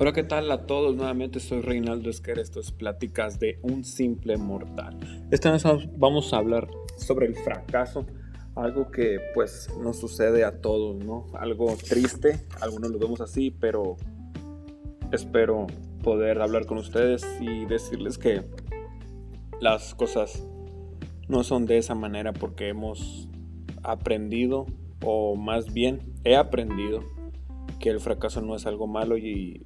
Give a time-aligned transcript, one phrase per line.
[0.00, 0.94] Hola, ¿qué tal a todos?
[0.94, 4.96] Nuevamente soy Reinaldo Esquer, esto es Pláticas de un simple mortal.
[5.32, 5.64] Esta vez
[5.96, 8.06] vamos a hablar sobre el fracaso,
[8.54, 11.26] algo que pues nos sucede a todos, ¿no?
[11.34, 13.96] Algo triste, algunos lo vemos así, pero
[15.10, 15.66] espero
[16.04, 18.44] poder hablar con ustedes y decirles que
[19.60, 20.46] las cosas
[21.26, 23.28] no son de esa manera porque hemos
[23.82, 24.66] aprendido,
[25.04, 27.02] o más bien he aprendido,
[27.80, 29.62] que el fracaso no es algo malo y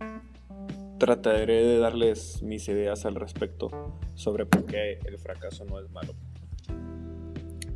[1.03, 3.73] trataré de darles mis ideas al respecto
[4.15, 6.13] sobre por qué el fracaso no es malo.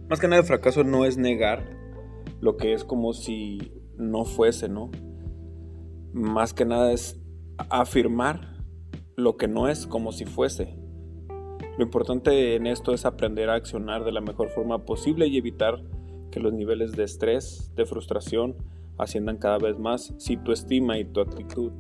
[0.08, 1.64] Más que nada el fracaso no es negar
[2.40, 4.92] lo que es como si no fuese, ¿no?
[6.12, 7.20] Más que nada es
[7.68, 8.62] afirmar
[9.16, 10.78] lo que no es como si fuese.
[11.78, 15.82] Lo importante en esto es aprender a accionar de la mejor forma posible y evitar
[16.30, 18.54] que los niveles de estrés, de frustración,
[18.98, 21.72] asciendan cada vez más si tu estima y tu actitud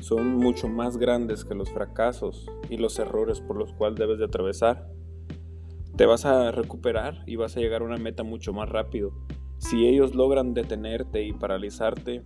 [0.00, 4.26] son mucho más grandes que los fracasos y los errores por los cuales debes de
[4.26, 4.88] atravesar.
[5.96, 9.12] Te vas a recuperar y vas a llegar a una meta mucho más rápido.
[9.58, 12.22] Si ellos logran detenerte y paralizarte,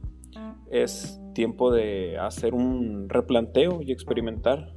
[0.70, 4.74] es tiempo de hacer un replanteo y experimentar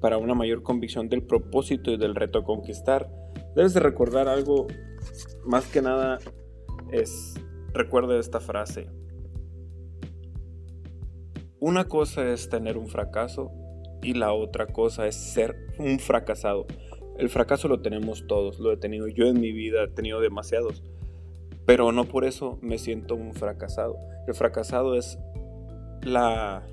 [0.00, 3.08] para una mayor convicción del propósito y del reto a conquistar.
[3.54, 4.66] Debes de recordar algo,
[5.44, 6.18] más que nada
[6.90, 7.34] es,
[7.72, 8.90] recuerda esta frase,
[11.62, 13.52] una cosa es tener un fracaso
[14.02, 16.66] y la otra cosa es ser un fracasado.
[17.16, 20.82] El fracaso lo tenemos todos, lo he tenido yo en mi vida, he tenido demasiados,
[21.64, 23.96] pero no por eso me siento un fracasado.
[24.26, 25.20] El fracasado es
[26.02, 26.66] la...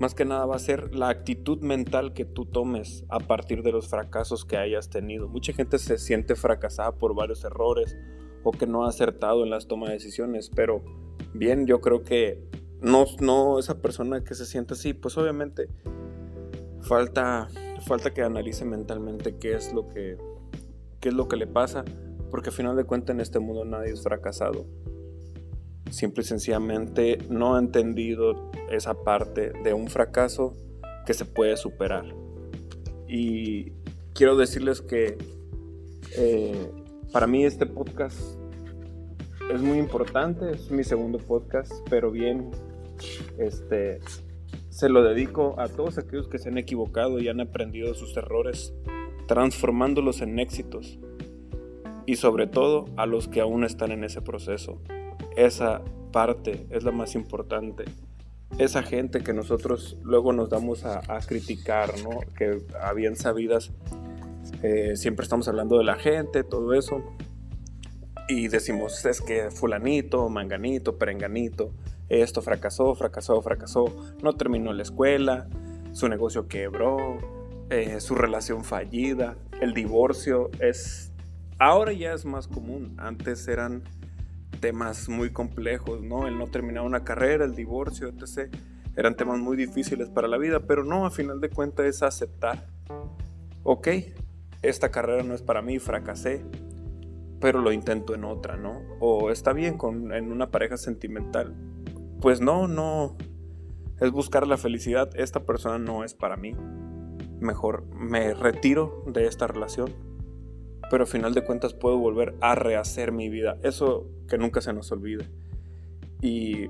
[0.00, 3.70] Más que nada va a ser la actitud mental que tú tomes a partir de
[3.70, 5.28] los fracasos que hayas tenido.
[5.28, 7.96] Mucha gente se siente fracasada por varios errores
[8.42, 10.82] o que no ha acertado en las tomas de decisiones, pero
[11.32, 15.68] bien, yo creo que no, no esa persona que se siente así, pues obviamente
[16.82, 17.48] falta,
[17.86, 20.16] falta que analice mentalmente qué es lo que,
[21.00, 21.84] qué es lo que le pasa,
[22.30, 24.66] porque al final de cuentas en este mundo nadie es fracasado.
[25.90, 30.52] Simple y sencillamente no ha entendido esa parte de un fracaso
[31.06, 32.04] que se puede superar.
[33.08, 33.72] Y
[34.12, 35.16] quiero decirles que
[36.16, 36.70] eh,
[37.12, 38.18] para mí este podcast
[39.52, 42.50] es muy importante, es mi segundo podcast, pero bien,
[43.38, 44.00] este,
[44.70, 48.74] se lo dedico a todos aquellos que se han equivocado y han aprendido sus errores,
[49.26, 50.98] transformándolos en éxitos.
[52.06, 54.80] Y sobre todo a los que aún están en ese proceso.
[55.36, 57.84] Esa parte es la más importante.
[58.58, 62.20] Esa gente que nosotros luego nos damos a, criticar, ¿no?
[62.36, 63.72] Que a bien sabidas
[64.62, 67.02] eh, siempre estamos hablando de la gente, todo eso
[68.28, 71.72] y decimos, es que fulanito, manganito, perenganito,
[72.08, 73.84] esto fracasó, fracasó, fracasó,
[74.22, 75.48] no terminó la escuela,
[75.92, 77.18] su negocio quebró,
[77.70, 81.12] eh, su relación fallida, el divorcio es...
[81.58, 83.82] Ahora ya es más común, antes eran
[84.60, 86.26] temas muy complejos, ¿no?
[86.26, 88.54] El no terminar una carrera, el divorcio, etc.
[88.94, 92.66] Eran temas muy difíciles para la vida, pero no, a final de cuentas es aceptar.
[93.62, 93.88] Ok,
[94.62, 96.44] esta carrera no es para mí, fracasé,
[97.40, 98.82] pero lo intento en otra, ¿no?
[99.00, 101.54] O está bien con, en una pareja sentimental.
[102.20, 103.16] Pues no, no.
[104.00, 105.10] Es buscar la felicidad.
[105.14, 106.54] Esta persona no es para mí.
[107.40, 109.92] Mejor me retiro de esta relación.
[110.90, 113.58] Pero al final de cuentas puedo volver a rehacer mi vida.
[113.62, 115.26] Eso que nunca se nos olvide.
[116.22, 116.68] Y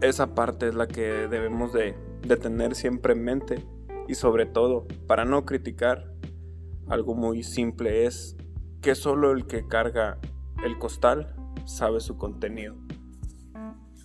[0.00, 1.94] esa parte es la que debemos de,
[2.40, 3.64] tener siempre en mente.
[4.08, 6.12] Y sobre todo, para no criticar,
[6.88, 8.36] algo muy simple es
[8.86, 10.16] que solo el que carga
[10.64, 12.76] el costal sabe su contenido.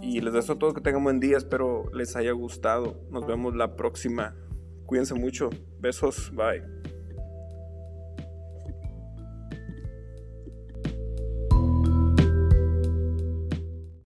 [0.01, 2.99] Y les deseo a todos que tengan buen día, espero les haya gustado.
[3.11, 4.33] Nos vemos la próxima.
[4.87, 5.51] Cuídense mucho.
[5.79, 6.63] Besos, bye.